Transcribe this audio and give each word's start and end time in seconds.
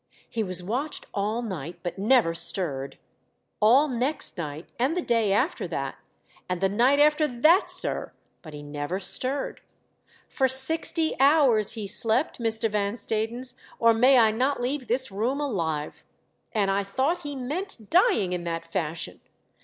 He 0.27 0.41
was 0.41 0.63
watched 0.63 1.05
all 1.13 1.43
night, 1.43 1.77
but 1.83 1.99
never 1.99 2.33
stirred; 2.33 2.97
all 3.59 3.87
next 3.87 4.35
night, 4.35 4.65
and 4.79 4.97
the 4.97 5.01
day 5.03 5.31
after 5.31 5.67
that, 5.67 5.95
and 6.49 6.59
the 6.59 6.69
night 6.69 6.97
after 6.99 7.27
that, 7.27 7.69
sir, 7.69 8.11
but 8.41 8.55
he 8.55 8.63
never 8.63 8.97
stirred. 8.99 9.61
For 10.27 10.47
sixty 10.47 11.13
hours 11.19 11.73
he 11.73 11.85
slept, 11.85 12.39
Mr. 12.39 12.67
Van 12.67 12.95
Stadens, 12.95 13.53
I 13.79 13.91
AM 13.91 13.97
ALONE. 13.97 14.01
517 14.01 14.01
or 14.01 14.01
may 14.01 14.17
I 14.17 14.31
not 14.31 14.59
leave 14.59 14.87
this 14.87 15.11
room 15.11 15.39
alive! 15.39 16.03
and 16.51 16.71
I 16.71 16.83
thought 16.83 17.19
he 17.21 17.35
meant 17.35 17.91
dying 17.91 18.33
in 18.33 18.43
that 18.45 18.65
fashion. 18.65 19.21